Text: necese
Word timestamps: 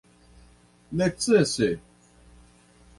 necese 0.99 1.67